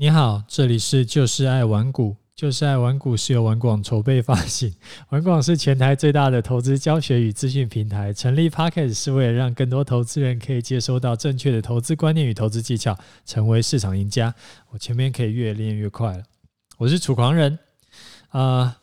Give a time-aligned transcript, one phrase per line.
[0.00, 4.72] 你好，这里是就是爱玩股，就是爱玩股是由玩广筹备发行，
[5.10, 8.12] 玩广是全台最大的投资教学与资讯平台。
[8.12, 14.32] 成立 Podcast 是为了让更多投资人可以接收到正确的投资观念与投资技巧，成为市场赢家。
[14.70, 16.22] 我前面可以越练越快了。
[16.76, 17.58] 我是楚狂人，
[18.28, 18.76] 啊、呃，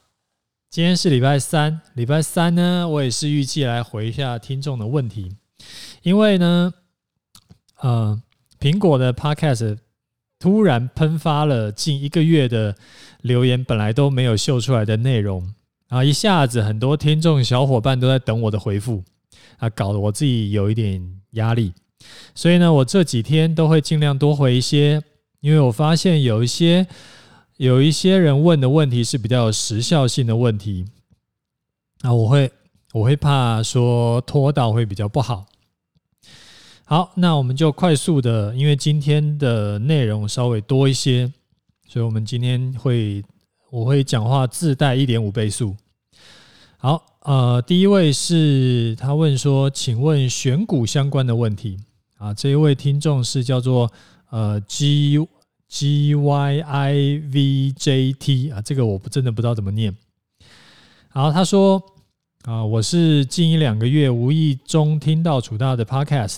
[0.70, 5.34] 今天是礼拜三，礼拜三呢，我也是预计来回一下听众的问题，
[6.04, 6.74] 因为呢，
[7.80, 8.22] 呃，
[8.60, 9.78] 苹果的 Podcast。
[10.46, 12.76] 突然喷发了近一个月的
[13.24, 15.56] 留言，本来都没有秀出来的内容，
[15.88, 19.04] 啊，一下子很多听众小伙伴都在等我的回复，
[19.58, 21.74] 啊，搞得我自己有一点压力。
[22.36, 25.02] 所以呢，我这几天都会尽量多回一些，
[25.40, 26.86] 因为我发现有一些
[27.58, 30.86] 有一些人问的问题是比较有时效性的问题，
[32.02, 32.52] 啊，我会
[32.94, 35.48] 我会怕说拖到会比较不好。
[36.88, 41.34] 好，那我们就快速的，因为今天的内容稍微多一些，
[41.88, 43.24] 所以我们今天会
[43.72, 45.76] 我会讲话自带一点五倍速。
[46.78, 51.76] 好，呃，第一位是他问说，请问选股相关的问题
[52.20, 53.92] 啊，这一位听众是叫做
[54.30, 55.18] 呃 G
[55.68, 56.94] G Y I
[57.34, 59.92] V J T 啊，这个我不真的不知道怎么念。
[61.10, 61.82] 好，他说
[62.44, 66.38] 啊，我是近一两个月无意中听到楚大的 Podcast。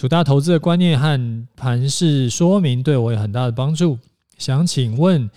[0.00, 3.98] 楚大投资的观念和盘势说明对我有很大的帮助。
[4.38, 5.28] 想请问，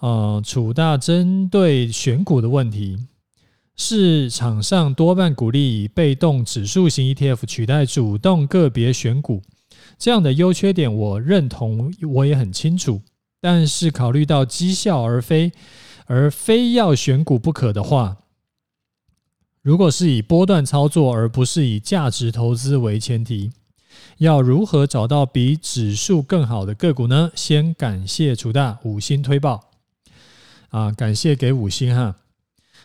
[0.00, 2.98] 呃，楚大针对选股的问题，
[3.74, 9.40] 市场上多半鼓励以被动指数型 ETF 取代主动个别选股，
[9.96, 13.00] 这样的优缺点我认同，我也很清楚。
[13.40, 15.50] 但是考虑到绩效而非
[16.04, 18.18] 而非要选股不可的话，
[19.62, 23.50] 如果是以波段操作而不是以价值投资为前提。
[24.18, 27.30] 要如何找到比指数更好的个股呢？
[27.34, 29.70] 先感谢楚大五星推报
[30.70, 32.16] 啊，感谢给五星哈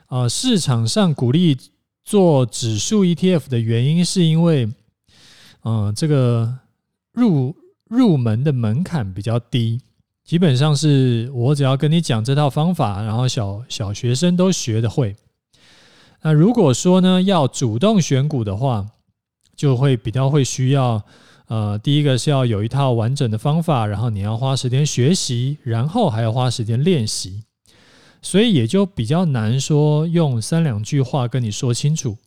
[0.08, 0.28] 啊！
[0.28, 1.58] 市场上鼓励
[2.04, 4.70] 做指数 ETF 的原因，是因为
[5.64, 6.58] 嗯，这个
[7.14, 7.56] 入
[7.86, 9.82] 入门的门槛比较低，
[10.24, 15.16] 基本上是我只要跟你讲这套方法，然后小小学生都学得会。
[16.22, 18.88] 那如果说呢，要主动选股的话，
[19.58, 21.04] 就会比较会需要，
[21.48, 27.44] 呃，第一个是要有一套完整的方法，然后你要花时间学习，然后还要花时间练习，
[28.22, 32.18] 所以也就比较难说用三两句话跟你说清楚。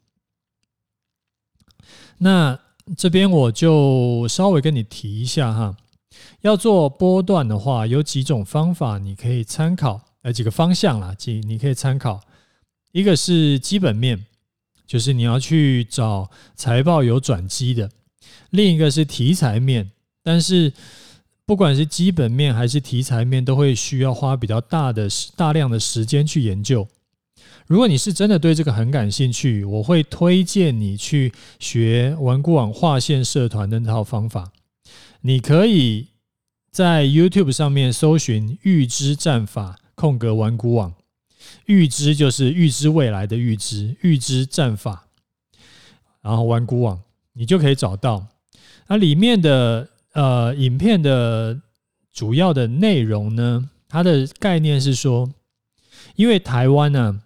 [2.18, 2.58] 那
[2.96, 5.76] 这边我就稍微跟你提一下哈，
[6.40, 12.20] 要做波段的话，有几种方法你可以参考，呃，几个方向啦，几你可以参考，
[12.90, 14.26] 一个是基本面。
[14.90, 17.88] 就是你要去找财报有转机的，
[18.50, 19.88] 另一个是题材面，
[20.20, 20.72] 但是
[21.46, 26.88] 不管是基本面还是题材面，都会需要花比较大的大量的时间去研究。
[27.68, 34.50] 如果你是真的对这个很感兴趣，我会推荐你去学玩股网划线社团的那套方法。
[35.20, 36.08] 你可以
[36.72, 40.94] 在 YouTube 上面搜寻“预知战法”空格玩股网。
[41.66, 45.06] 预知就是预知未来的预知，预知战法，
[46.20, 47.00] 然后玩股网，
[47.32, 48.26] 你就可以找到。
[48.88, 51.60] 那里面的呃影片的
[52.12, 55.30] 主要的内容呢，它的概念是说，
[56.16, 57.20] 因为台湾呢，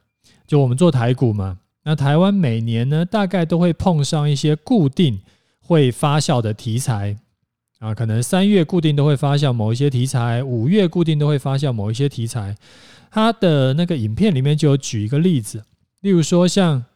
[0.47, 5.21] 就我们做台股嘛，那台湾每年呢，大概都会碰上一些固定
[5.61, 7.17] 会发酵的题材
[7.85, 12.57] 啊，可能三月固定都会发酵某一些题材，五月固定都会发酵某一些题材。
[13.11, 15.63] 他的那个影片里面就有举一个例子，
[16.01, 16.87] 例如说像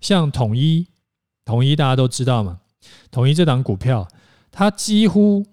[0.00, 0.86] 像统一，
[1.44, 2.60] 统一大家都知道嘛，
[3.10, 4.08] 统一这档股票，
[4.50, 5.44] 它几乎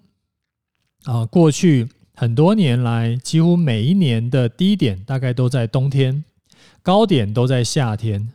[1.04, 6.24] 啊过去很多年来，几乎每一年的低点大概都在冬天，
[6.82, 8.32] 高点都在夏天。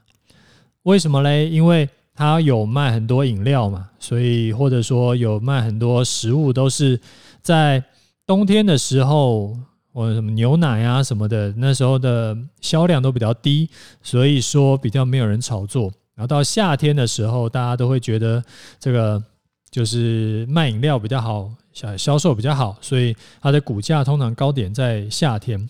[0.84, 1.50] 为什么嘞？
[1.50, 7.00] 因为它有卖很多饮料嘛，所以或者说有卖很多食物，都是
[7.42, 7.84] 在
[8.26, 9.56] 冬天的时候。
[9.96, 13.70] 或者什么牛奶啊什么的，那时候的销量都比较低，
[14.04, 15.84] 所以说比较没有人炒作。
[16.16, 18.44] 然后到夏天的时候，大家都会觉得
[18.78, 19.24] 这个
[19.72, 25.70] 就是卖饮料比较好，销销售比较好，所以它的股价通常高点在夏天。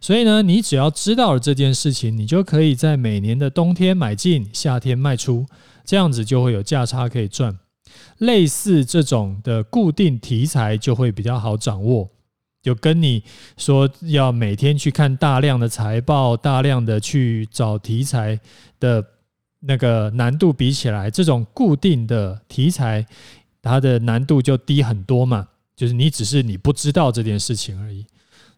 [0.00, 5.46] 所以呢，你只要知道了这件事情，你就可以在每年的冬天买进，夏天卖出，
[5.84, 7.58] 这样子就会有价差可以赚。
[8.18, 12.10] 类似这种的固定题材就会比较好掌握。
[12.62, 13.22] 就跟你
[13.56, 18.40] 说要每天去看大量的财报，大量的去找题材
[18.80, 19.04] 的
[19.60, 23.06] 那个难度比起来，这种固定的题材
[23.62, 25.46] 它的难度就低很多嘛。
[25.76, 28.04] 就是你只是你不知道这件事情而已。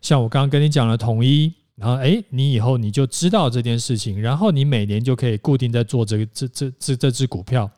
[0.01, 7.71] 像我刚刚跟你讲了统一，然后诶，你以后你就知道这件事情，然后你每年就可以固定在做这个这这这这只股票。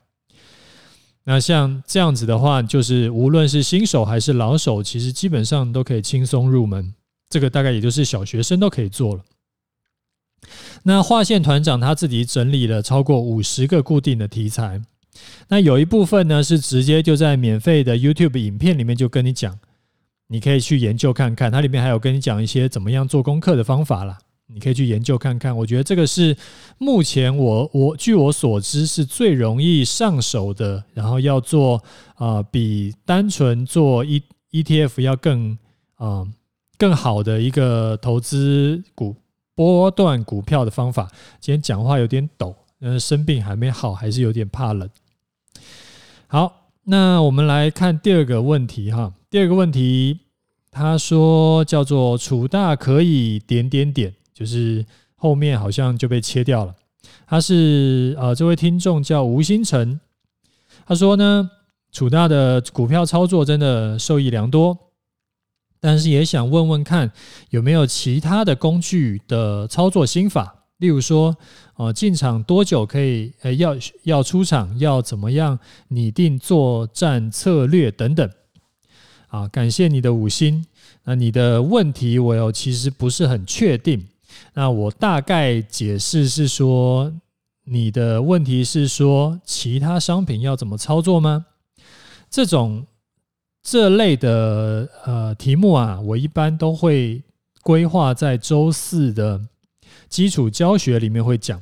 [1.25, 6.95] 那像这样子的话，就是无论是新手还是老手，其实基本上都可以轻松入门。
[7.29, 9.23] 这个大概也就是小学生都可以做了。
[10.83, 14.81] 那划线团长他自己整理了超过五十个固定的题材，
[15.49, 19.59] 那有一部分呢是直接就在免费的 YouTube 影片里面就跟你讲，
[20.33, 24.17] 你可以去研究看看，它里面还有跟你讲一些怎么样做功课的方法啦，
[24.47, 25.57] 你可以去研究看看。
[25.57, 26.37] 我觉得这个是
[26.79, 31.83] 目前我我据我所知是最容易上手的，然后要做
[32.15, 34.23] 啊、比单纯做 E
[34.53, 35.59] ETF 要更
[35.97, 36.25] 啊、
[36.79, 39.17] 更好的一个投资股。
[39.57, 44.89] 波段股票的方法，今天讲话有点抖，嗯，生病还没好，还是有点怕冷。
[46.29, 49.13] 好，那我们来看第二个问题哈。
[49.31, 50.19] 第二个问题，
[50.73, 54.85] 他说叫做楚大可以点点点，就是
[55.15, 56.75] 后面好像就被切掉了。
[57.29, 60.01] 他是呃，这位听众叫吴星辰，
[60.85, 61.49] 他说呢，
[61.93, 64.77] 楚大的股票操作真的受益良多。
[65.79, 67.13] 但是也想问问看，
[67.51, 70.65] 有没有其他的工具的操作心法？
[70.79, 71.37] 例如说，
[71.77, 73.33] 呃，进场多久可以？
[73.43, 75.57] 呃，要要出场，要怎么样
[75.87, 78.29] 拟定作战策略等等。
[79.31, 80.65] 啊，感谢你的五星。
[81.05, 84.07] 那你的问题我有其实不是很确定。
[84.53, 87.13] 那我大概解释是说，
[87.65, 91.47] 你的问题是说其他商品要怎么操作吗？
[92.31, 92.87] 这种。
[93.63, 97.23] 这类的呃题目啊，我一般都会
[97.61, 99.39] 规划在周四的
[100.09, 101.61] 基础教学里面会讲。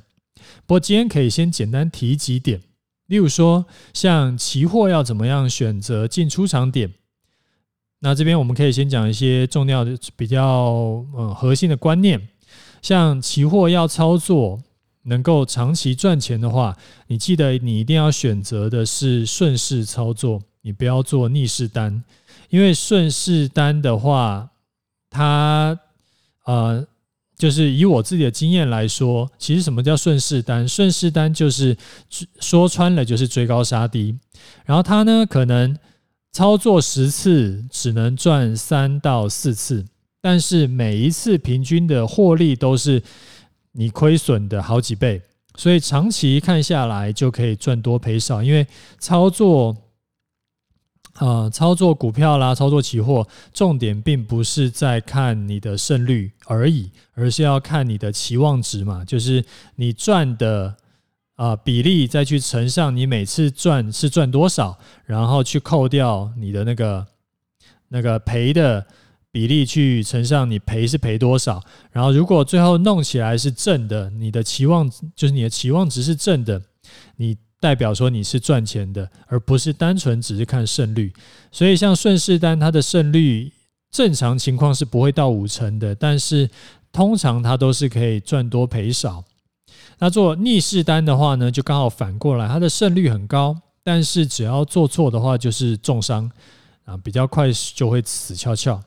[0.64, 2.62] 不过今天可以先简单提几点，
[3.08, 6.94] 例如说像期货要怎么样选择进出场点。
[8.00, 12.28] 那这边我们可以先讲一些重要的、比较呃核心的观念。
[12.80, 14.60] 像期货要操作
[15.02, 16.76] 能够长期赚钱的话，
[17.08, 20.40] 你记得你一定要选择的是顺势操作。
[20.62, 22.04] 你不要做逆势单，
[22.50, 24.50] 因为顺势单的话，
[25.08, 25.78] 它
[26.44, 26.86] 呃，
[27.38, 30.68] 就是以我自己的经验来说，其实什么叫顺势单？
[30.68, 31.74] 顺势单就是
[32.40, 34.18] 说穿了就是追高杀低，
[34.66, 35.74] 然后它呢可能
[36.38, 39.84] 操作十次只能赚三到四次，
[40.20, 43.02] 但是每一次平均的获利都是
[43.72, 45.20] 你亏损的好几倍，
[45.56, 48.64] 所以长期看下来就可以赚多赔少，因为
[49.00, 49.76] 操作。
[51.18, 59.44] 呃，操作股票啦，操作期货，重点并不是在看你的胜率而已，而是要看你的期望值嘛，就是
[59.74, 60.76] 你赚的
[61.38, 67.06] 啊、比例再去乘上你每次赚是赚多少，然后去扣掉你的那个
[67.88, 68.86] 那个赔的
[69.30, 76.60] 比例去乘上你赔是赔多少，然后如果最后弄起来是正的，你的期望就是你的期望值是正的，
[77.16, 77.38] 你。
[77.60, 81.12] 代表说你是赚钱的，而不是单纯只是看胜率。
[81.50, 83.52] 所以像顺势单，它的胜率
[83.90, 86.48] 正常情况是不会到五成的，但是
[86.92, 89.24] 通常它都是可以赚多赔少。
[89.98, 96.30] 那做逆势单的话呢，就刚好反过来，它的胜率很高，但是只要做错的话就是重伤
[96.84, 98.82] 啊，比较快就会死翘翘。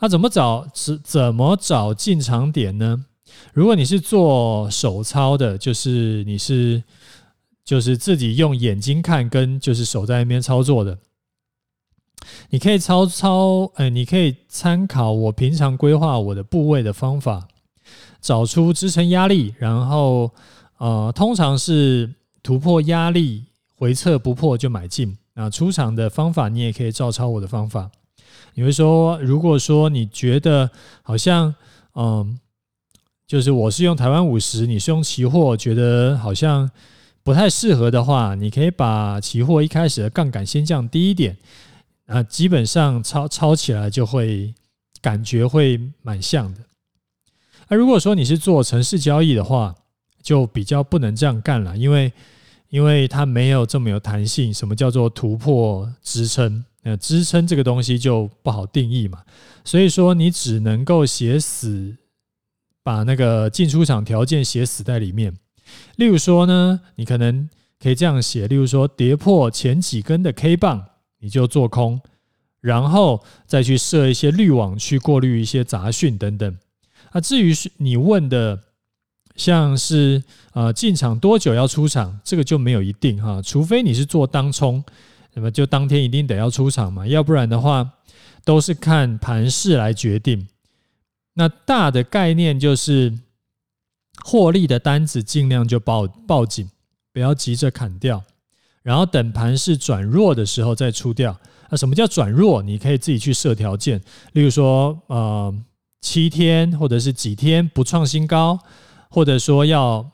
[0.00, 3.04] 那怎么找怎怎么找进场点呢？
[3.52, 6.82] 如果你是做手操的，就是你是。
[7.62, 10.98] 就是自己用眼睛看，跟就是手在那边操作的，
[12.48, 17.46] 你可以操操，哎，你可以参考我平常规划我的部位的方法，
[18.20, 20.30] 找出支撑压力，然后
[20.78, 22.12] 呃，通常是
[22.42, 23.44] 突破压力
[23.76, 25.16] 回撤不破就买进。
[25.34, 27.90] 那出场的方法你也可以照抄我的方法。
[28.54, 30.70] 你会说，如果说你觉得
[31.02, 31.54] 好像
[31.94, 32.38] 嗯，
[33.26, 36.70] 就是我是用台湾五十，你是用期货，觉得好像。
[37.22, 41.36] 不太适合的话，你可以把期货一开始的杠杆先降低一点，
[42.06, 44.52] 啊，基本上抄抄起来就会
[45.02, 46.60] 感觉会蛮像的。
[47.70, 49.74] 那如果说你是做城市交易的话，
[50.22, 52.12] 就比较不能这样干了，因为
[52.68, 54.52] 因为它没有这么有弹性。
[54.52, 56.64] 什么叫做突破支撑？
[56.82, 59.22] 那支撑这个东西就不好定义嘛，
[59.64, 61.96] 所以说你只能够写死，
[62.82, 65.36] 把那个进出场条件写死在里面。
[65.96, 67.48] 例如说呢，你可能
[67.78, 70.84] 可以这样写，例如说跌破前几根的 K 棒，
[71.18, 72.00] 你就做空，
[72.60, 76.56] 然后再去设一些滤网去过滤一些杂讯等等。
[77.10, 78.60] 啊，至于是你问的，
[79.36, 84.82] 像是呃进场多久要出场，这个就没有一定哈，除非你是做当冲，
[85.34, 87.90] 那么就当天一定得要出场嘛，要不然的话
[88.44, 90.46] 都是看盘势来决定。
[91.34, 93.18] 那大的概念就是
[94.24, 96.68] 获利的单子尽量就抱抱紧，
[97.12, 98.22] 不要急着砍掉，
[98.82, 101.38] 然后等盘势转弱的时候再出掉。
[101.70, 102.60] 那什么叫转弱？
[102.62, 104.00] 你可以自己去设条件，
[104.32, 105.54] 例如说呃
[106.00, 108.58] 七天或者是几天不创新高，
[109.10, 110.10] 或者说要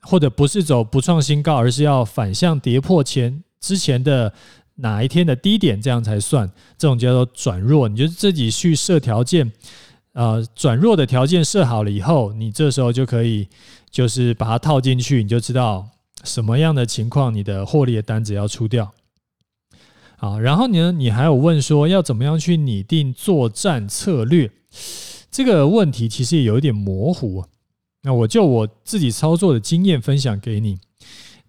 [0.00, 4.32] 或者不是走不创新高，而是要反向跌破前之前的
[4.76, 6.50] 哪一天的低点，这样才算。
[6.78, 9.52] 这种叫做转弱，你就自己去设条件。
[10.12, 13.48] 呃，转弱的条件设好了以后，你这时候就可以
[13.90, 15.88] 就是把它套进去，你就知道
[16.22, 18.92] 什么样的情况你的获利的单子要出掉。
[20.16, 24.52] 好，然后呢，你还有问说要怎么样去拟定作战策略？
[25.34, 27.44] 这个问题其实也有一点模糊。
[28.02, 30.78] 那我就我自己操作的经验分享给你。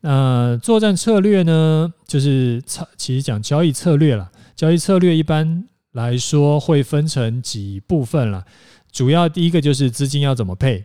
[0.02, 5.68] 那作战策略呢，就是操其实讲交易策略啦，交易策略一般。
[5.96, 8.44] 来说会分成几部分了，
[8.92, 10.84] 主要第一个就是资金要怎么配，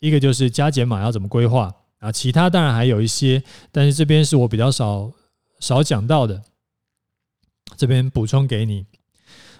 [0.00, 3.42] 一个就是加减码要怎么规划啊，其他当然还有一些，
[3.72, 5.10] 但是这边是我比较少
[5.60, 6.42] 少讲到的，
[7.78, 8.84] 这边补充给你。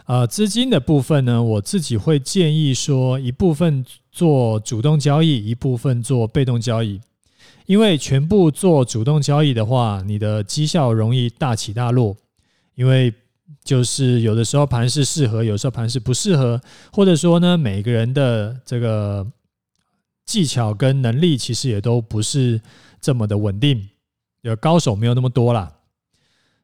[0.07, 7.01] 呃，资金的部分呢，我自己会建议说，一部分做主动交易，一部分做被动交易，
[7.67, 12.17] 因为全部做主动交易的话，你的绩效容易大起大落，
[12.75, 13.13] 因为。
[13.63, 16.59] 就是有的时候盘势适合，有时候盘势不适合，
[16.93, 19.27] 或者说呢，每个人的这个
[20.25, 22.61] 技巧跟能力其实也都不是
[23.01, 23.89] 这么的稳定，
[24.43, 25.71] 有高手没有那么多啦。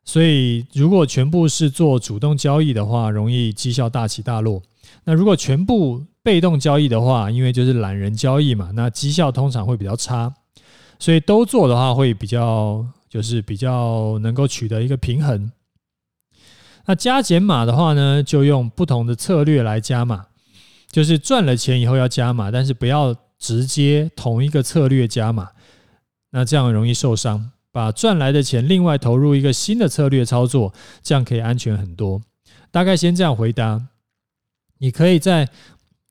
[0.07, 4.63] 所以如果全部是做主动交易的话，容易绩效大起大落。
[5.05, 10.33] 那如果全部被动交易的话，因为就是懒人交易嘛，那绩效通常会比较差。
[10.99, 15.51] 所以都做的话，会比较就是比较能够取得一个平衡。
[16.87, 20.27] 那加减码的话呢，就用不同的策略来加码，
[20.89, 25.51] 就是赚了钱以后要加码，但是不要直接同一个策略加码，
[26.31, 27.51] 那这样容易受伤。
[27.77, 32.23] 把赚来的钱另外投入一个新的策略操作，这样可以安全很多。
[32.71, 33.89] 大概先这样回答，
[34.79, 35.47] 你可以再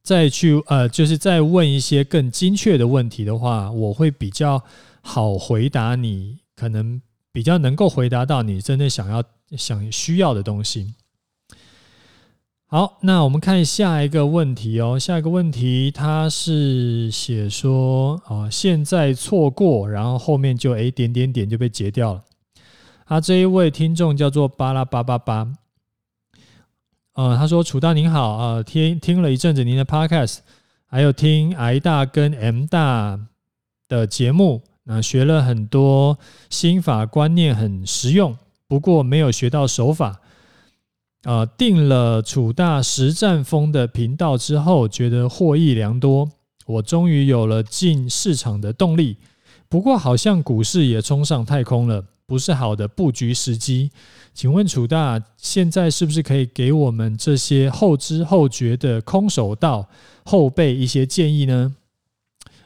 [0.04, 4.64] 再去呃，就是再问一些更精确的问题的话，我会比较
[5.02, 9.24] 好回答你，可能比较能够回答到你真正想要。
[9.56, 10.96] 想需要的东西。
[12.68, 14.98] 好，那我们看下一个问题哦。
[14.98, 22.24] 下一个问题，他是写说啊，现在错过，然后后面就诶点点点就被截掉了。
[23.06, 25.48] 啊这一位听众叫做巴拉巴巴巴。
[27.14, 30.40] 呃，他说：“楚大您好啊，听听了一阵子您的 Podcast，
[30.88, 33.20] 还有听 I 大跟 M 大
[33.88, 36.18] 的节目，那学了很多
[36.50, 38.36] 心法观念，很实用。”
[38.68, 40.20] 不过没有学到手法，
[41.26, 46.30] 啊，定了楚大实战风的频道之后，觉得获益良多。
[46.68, 49.18] 我终于有了进市场的动力。
[49.68, 53.90] 不过好像股市也冲上太空了，不是好的布局时机。
[54.36, 59.90] 请问楚大，现在是不是可以给我们这些后知后觉的空手道
[60.24, 61.76] 后辈一些建议呢？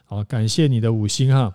[0.04, 1.54] 好，感谢你的五星哈。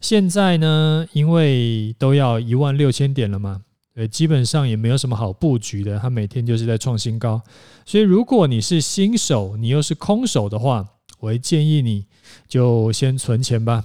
[0.00, 3.62] 现在呢，因为都要一万六千点了嘛。
[3.96, 7.40] 对，基本上也没有什么好布局的，它每天就是在创新高。
[7.86, 10.86] 所以如果你是新手，你又是空手的话，
[11.18, 12.04] 我会建议你
[12.46, 13.82] 就先存钱吧。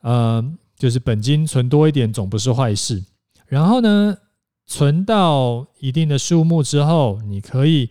[0.00, 0.42] 呃，
[0.78, 3.04] 就是本金存多一点总不是坏事。
[3.48, 4.16] 然后呢，
[4.64, 7.90] 存到一定的数目之后，你可以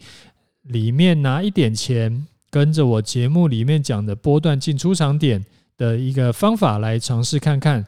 [0.63, 5.46] 里面拿一点钱，跟着我节目里面讲的波段进出场点
[5.77, 7.86] 的一个方法来尝试看看。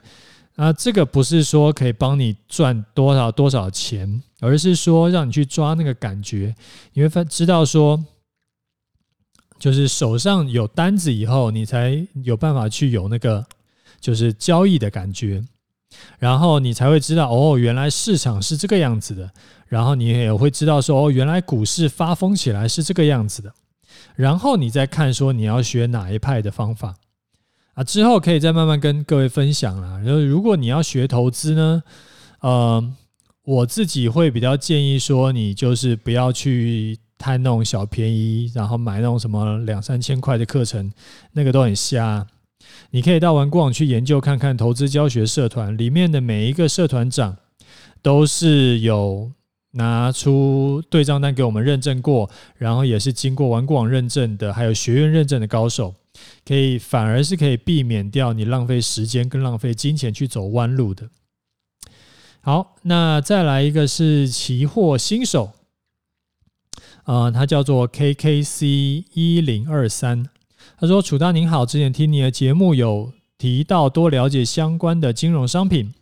[0.60, 6.54] 啊，这个不是说可以帮你赚多少多少钱，而是说让你去抓那个感觉，
[6.92, 8.04] 你会发知道说，
[9.58, 13.46] 就是手上有单子以后，你才有办法去有那个
[14.02, 15.42] 就是交易的感觉，
[16.18, 19.32] 然后你才会知道哦，原来市场是这个样子的，
[19.68, 23.54] 然后你也会知道说哦，原来股市发疯起来是这个样子的，
[24.18, 26.96] 然后你再看说你要学哪一派的方法。
[27.80, 29.98] 啊，之后可以再慢慢跟各位分享啦。
[30.04, 31.82] 然后，如果你要学投资呢，
[32.42, 32.94] 呃，
[33.46, 40.92] 我自己会比较建议说，你就是不要去贪那种小便宜，然后买那种什么两三千块的课程，
[41.32, 42.28] 那个都很瞎。
[42.92, 47.38] 你可以到玩过网去研究看看投资教学社团里面的每一个社团长，
[48.02, 49.32] 都是有
[49.72, 55.96] 拿出对账单给我们认证过，然后也是经过玩过网认证的，还有学院认证的高手。
[56.46, 61.10] 可以，反而是可以避免掉你浪费时间跟浪费金钱去走弯路的。
[62.42, 65.52] 好，那再来一个是期货新手，
[67.04, 70.26] 呃，他叫做 KKC 一零二三，
[70.80, 75.94] 他说：“楚大您好，之前听你的节目有提到多了解相关的金融商品，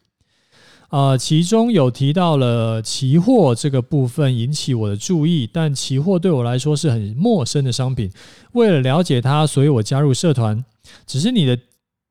[0.89, 8.11] 呃，其中有提到了期货这个部分引起我的注意，但期货对我来说是很陌生的商品，
[8.53, 10.63] 为了了解它，所以我加入社团，
[11.05, 11.57] 只是你的。”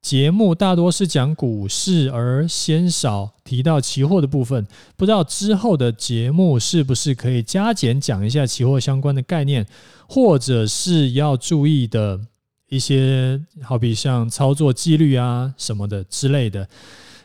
[0.02, 4.64] 节目大多是讲股市，而鲜少提到期货的部分。
[4.94, 9.66] 不知道之后的节目是不是可以加减讲一下期货相关的概念，
[10.06, 12.20] 或者是要注意的
[12.68, 16.68] 一些，好比像操作纪律啊什么的之类的。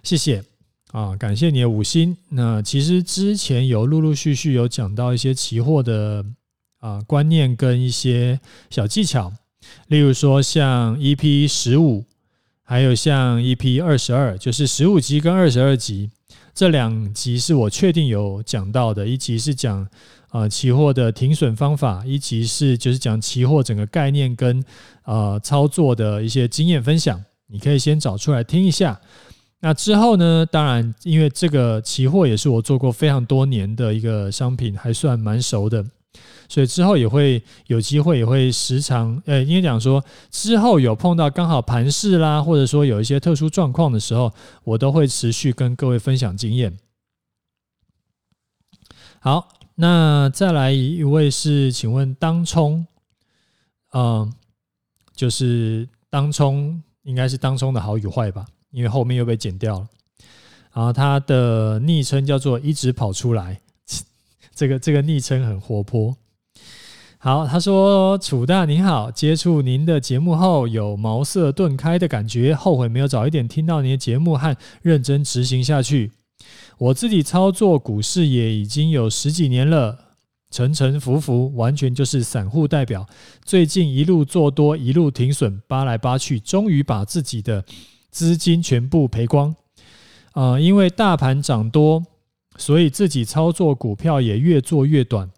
[0.02, 0.44] 谢谢
[0.92, 2.16] 啊，感谢你的五星。
[2.30, 6.26] 那其实之前有陆陆续续有讲到一些期货的
[6.80, 9.32] 啊观念跟一些小技巧，
[9.88, 12.06] 例如说像 EP 十五。
[12.64, 16.10] 还有像 EP 二十二，就是十五级跟二十二级
[16.54, 19.06] 这两集是我确定有讲到的。
[19.06, 19.86] 一集是讲
[20.30, 24.64] 呃期货的停损方法，一集是就是讲期货整个概念跟
[25.04, 27.22] 呃操作的一些经验分享。
[27.48, 28.98] 你可以先找出来听一下。
[29.62, 35.86] 那之后呢，当然因为这个期货也是我做过非常多年的一个商品，还算蛮熟的。
[36.50, 44.34] 所以之后也会有机会，也会时常，呃，应该讲说之后有碰到刚好盘市啦，或者说有一些特殊状况的时候，
[44.66, 46.78] 我都会持续跟各位分享经验。
[49.22, 52.86] 好，那再来一位是，请问当冲，
[53.94, 54.34] 嗯，
[55.16, 58.46] 就是当冲应该是当冲的好与坏吧？
[58.72, 59.88] 因为后面又被剪掉了。
[60.74, 63.62] 然后他的昵称叫做一直跑出来，
[64.56, 66.16] 这个这个昵称很活泼。
[67.24, 76.14] 好，他说：“楚大您好，接触您的节目后有茅塞顿开的感觉，后悔没有早一点听到您的节目和认真执行下去。
[76.80, 80.16] 我自己操作股市也已经有十几年了，
[80.50, 83.08] 沉沉浮浮，完全就是散户代表。
[83.46, 87.64] 最近一路做多，一路停损，扒来扒去，终于把自己的
[88.12, 89.56] 资金全部赔光。
[90.34, 92.06] 啊、呃，因为大盘涨多，
[92.58, 95.32] 所以自己操作股票也越做越短。”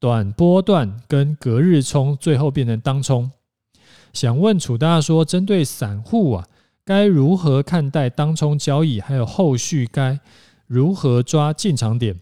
[0.00, 3.30] 短波段跟隔日冲，最后变成当冲。
[4.12, 6.46] 想问楚大说，针对散户啊，
[6.84, 9.00] 该如何看待当冲交易？
[9.00, 10.20] 还有后续该
[10.66, 12.20] 如何抓进场点？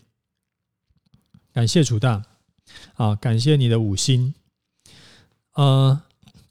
[1.52, 2.22] 感谢楚大，
[2.94, 4.32] 啊，感谢你的五星。
[5.54, 6.02] 呃，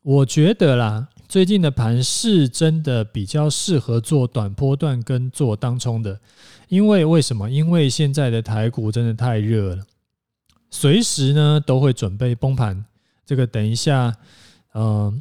[0.01, 6.19] 我觉得啦，最近的盘是真的比较适合做短波段跟做当冲的，
[6.67, 7.49] 因为为什么？
[7.49, 9.85] 因为现在的台股真的太热了。
[10.69, 12.83] 随时呢都会准备崩盘，
[13.25, 14.13] 这个等一下，
[14.73, 15.13] 嗯、呃，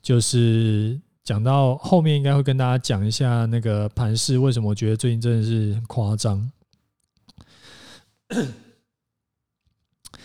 [0.00, 6.50] 就是讲到后面应该会跟大家讲一下那个盘势为什么我觉得最近真的是很夸张。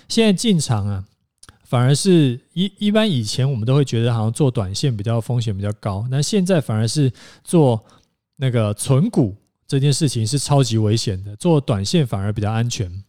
[0.08, 1.06] 现在进场啊，
[1.66, 7.12] 反而是一一般以前我们都会觉得好像做短线比较风险比较高，那现在反而是
[7.44, 7.84] 做
[8.38, 9.36] 那个存股
[9.68, 13.04] 这件事情是超级危险的，做短线反而比较安全。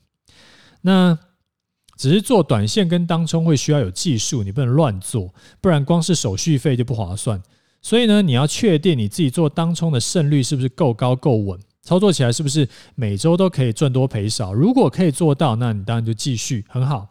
[0.81, 1.19] 那
[1.97, 7.42] 只是做短线跟当冲会需要有技术，你不能乱做，不然光是手续费就不划算。
[7.83, 14.53] 所以呢，你要确定你自己做当冲的胜率是不是够高够稳，操作起来是不是每周都可以赚多赔少。
[14.53, 17.09] 如果可以做到，那你当然就继续很好。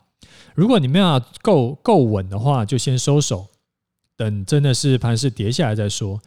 [0.55, 3.45] 如果你们要够够稳的话，就先收手，
[4.17, 6.19] 等真的是盘势跌下来再说。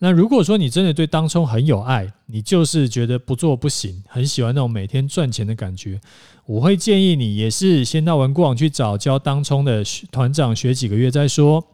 [0.00, 6.00] 那如果说你真的对当冲很有爱，你就是觉得不做不行，很喜欢那种每天赚钱的感觉，
[6.46, 11.64] 我会建议你也是先到文股网去找教当冲的团长学几个月再说。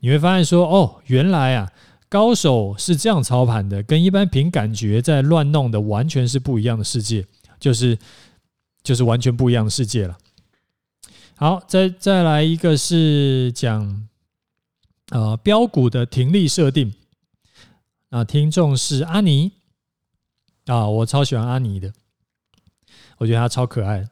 [0.00, 1.68] 你会发现说，哦，原来啊，
[2.08, 7.24] 高手是这样操盘的，跟一般凭感觉在乱弄的完全是不一样的世界，
[7.58, 7.98] 就是
[8.84, 10.16] 就是完全不一样的世界了。
[11.36, 14.08] 好，再再来一个是讲
[15.10, 16.94] 呃标股的停利设定。
[18.10, 19.50] 啊，听众是阿尼
[20.66, 21.92] 啊，我超喜欢阿尼的，
[23.18, 24.08] 我觉得他超可爱。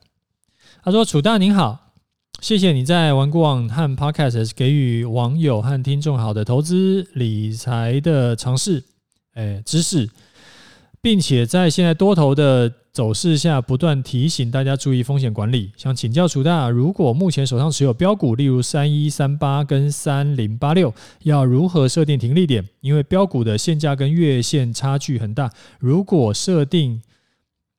[0.83, 1.93] 他说：“楚大您好，
[2.41, 8.83] 谢谢你在玩股网和 Podcast 给予网友和听众好的投资理财的尝试，
[9.35, 10.11] 哎，知识。”
[11.01, 15.73] 并且在现在多头的走势下，不断提醒大家注意风险管理。
[15.79, 22.69] 想请教楚大，如果目前手上持有标股，例如三一三八跟三零八六，要如何设定停利点？
[22.83, 27.01] 因为标股的现价跟月线差距很大，如果设定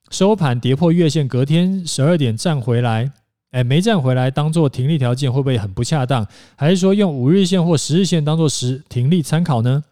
[0.09, 3.11] 收盘跌破月线，隔天十二点站回来，
[3.51, 6.27] 哎，没站回来，当做停利条件会不会很不恰当？
[6.55, 9.83] 还是说用五日线或十日线当做时停利参考呢？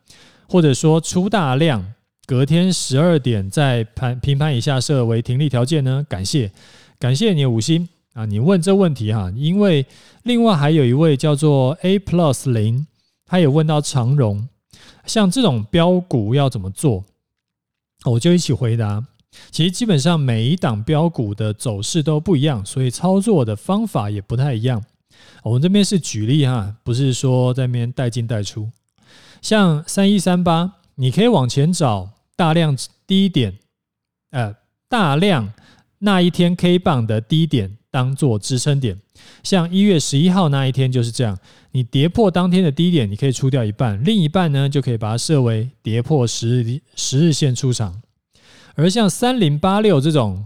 [0.49, 1.93] 或者说出大量？
[2.32, 6.06] 隔天十二点在盘平盘以下设为停利条件呢？
[6.08, 6.50] 感谢，
[6.98, 8.24] 感谢你五星啊！
[8.24, 9.86] 你问这问题哈，因为
[10.24, 12.88] 另外还有一位叫做 A Plus 零，
[13.26, 14.48] 他也问到长荣，
[15.06, 17.04] 像这种标股要怎么做？
[18.06, 19.06] 我就一起回答。
[19.50, 24.82] 其实基本上每一档标股的走势都不一样，所以操作的方法也不太一样。
[25.44, 28.70] 我们这边是举例哈，不是说在那边带进带出。
[29.41, 33.58] 像三一三八，你可以往前找大量低点，
[34.32, 34.56] 呃，
[34.88, 35.54] 大量
[36.00, 39.00] 那一天 K 棒的低点当做支撑点。
[39.44, 41.38] 像一月十一号那一天就是这样，
[41.72, 48.02] 你跌破当天的低点，你可以出掉一半，另一半呢就可以把它设为跌破十日十日线出场。
[48.76, 50.46] 而像三零八六这种，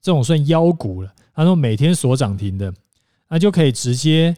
[0.00, 2.72] 这种算妖股了，它说每天锁涨停的，
[3.28, 4.36] 那就可以直接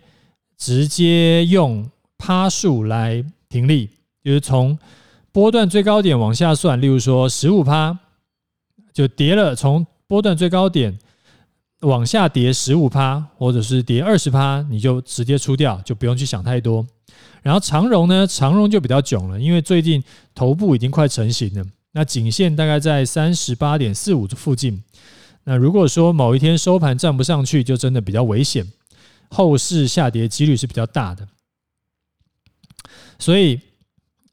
[0.59, 3.89] 直接用趴数来停利，
[4.23, 4.79] 就是从
[5.33, 7.99] 波段最高点往下算，例如说十五趴，
[8.93, 10.99] 就跌了，从波段最高点
[11.81, 16.85] 往下跌十五趴，或者是跌二十趴，你就直接出掉，就不用去想太多。
[17.43, 20.03] 然后长荣呢，长荣就比较囧了，因为最近
[20.35, 21.65] 头部已经快成型了。
[21.93, 24.83] 那颈线大概在三十八点四五附近。
[25.45, 28.71] 那如果说某一天收盘站不上去，就真的比较危险，
[29.31, 31.27] 后市下跌几率是比较大的。
[33.19, 33.61] 所以，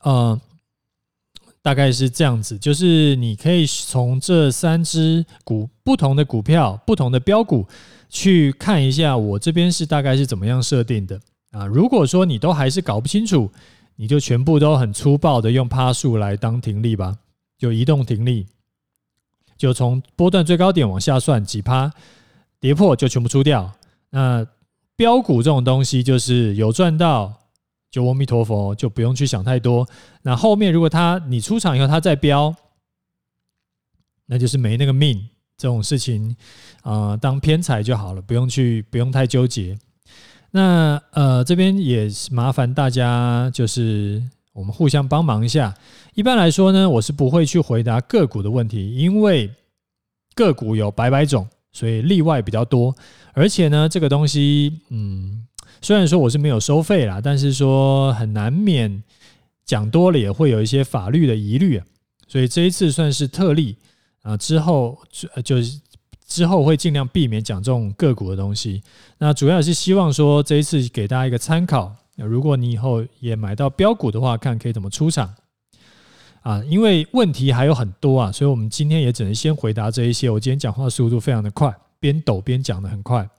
[0.01, 0.39] 呃，
[1.67, 7.67] 大概是这样子，就是你可以从这三只股不同的股票、不同的标股
[8.07, 11.19] 去看一下，我这边是大概是怎么样设定的
[11.51, 11.65] 啊。
[11.65, 13.51] 如果说你都还是搞不清楚，
[13.97, 17.17] 你就全部都很粗暴的用趴数来当停利吧。
[17.57, 18.45] 就移动停利，
[19.57, 21.91] 就从波段最高点往下算几趴，
[22.61, 23.69] 跌破就全部出掉。
[24.11, 24.47] 那
[24.95, 27.37] 标股这种东西，就是有赚到
[27.97, 29.87] 就阿弥陀佛，就不用去想太多。
[30.21, 32.55] 那后面如果他你出场以后他再飙，
[34.27, 35.27] 那就是没那个命。
[35.57, 36.35] 这种事情
[36.83, 39.75] 啊、当偏财就好了，不用去不用太纠结。
[40.51, 44.21] 那呃这边也麻烦大家就是。
[44.53, 45.71] 我们互相帮忙一下。
[46.15, 49.53] 一般来说呢，我是不会去回答个股的问题，因为
[50.33, 52.95] 个股有百百种，所以例外比较多。
[53.33, 55.45] 而且呢，这个东西，嗯，
[55.81, 59.03] 虽然说我是没有收费啦，但是说很难免
[59.65, 61.85] 讲多了也会有一些法律的疑虑啊。
[62.27, 63.75] 所以这一次算是特例
[64.21, 64.97] 啊，之后
[65.43, 65.79] 就是
[66.27, 68.83] 之后会尽量避免讲这种个股的东西。
[69.17, 71.95] 那主要是希望说这一次给大家一个参考。
[72.17, 75.35] 如果你以后也买到标股的话，看可以怎么出场
[76.41, 76.63] 啊？
[76.65, 80.27] 因为问题还有很多啊，所以我们今天也只能先回答这一些。
[80.27, 83.29] 我今天讲话速度非常的快，边抖边讲的很快。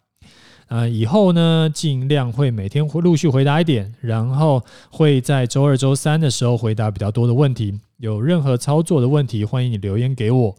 [0.68, 7.80] 啊，以后呢，尽量会每天会陆续回答一点，然后会在周二、周三的时候回答比较多的问题。
[7.96, 10.56] 有任何操作的问题，欢迎你留言给我。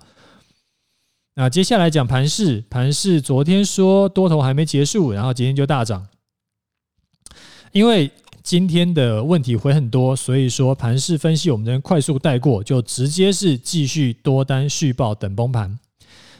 [1.35, 6.07] 那接下来讲盘势，盘势昨天说多头还没结束，然后今天就大涨。
[7.71, 15.79] 因为今天的问题会很多，所以说盘势分析我们能快速带过，就直接是继续多单续报等崩盘。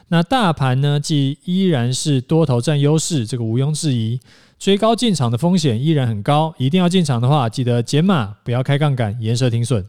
[0.10, 4.20] 那大盘呢，既依然是多头占优势，这个毋庸置疑。
[4.58, 9.86] 追高进场的风险依然很高，一定要进场的话，记得减码，不要开杠杆，严设停损。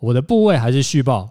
[0.00, 1.30] 我的部位还是续报。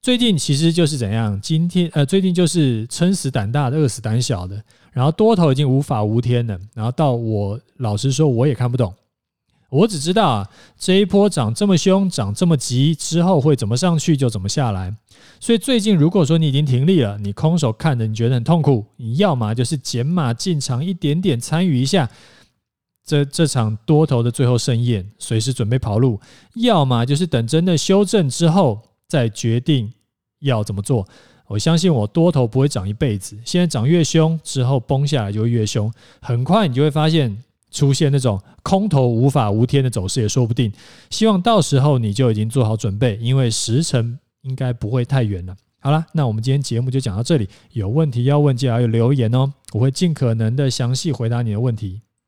[0.00, 1.40] 最近其实就是怎样？
[1.40, 4.62] 今天呃，最近就是撑死胆大的，饿死胆小的。
[4.92, 6.58] 然后多头已经无法无天了。
[6.74, 8.92] 然后到我老实说，我也看不懂。
[9.72, 14.94] 我只知道啊，这一波涨这么凶，涨这么急，之后会怎么上去就怎么下来。
[15.40, 22.08] 所以最近如果说你已经停利了，你空手看着你觉得很痛苦，你要么就是减码进场一点点参与一下
[23.04, 26.20] 这这场多头的最后盛宴，随时准备跑路；
[26.56, 28.80] 要么就是等真的修正之后。
[29.08, 29.92] 再决定
[30.40, 31.06] 要怎么做，
[31.46, 37.36] 我相信我多头不会涨一辈子，现在涨越凶，之后崩下来就会越凶，很快你就会发现
[37.72, 40.72] 出现那种空头无法无天的走势也说不定。
[41.10, 45.56] 希望到时候你就已经做好准备，因为时辰应该不会太远了。
[45.80, 52.02] 好了，那我们今天节目就讲到这里，有问题要问记得要留言哦，我会尽可能的详细回答你的问题。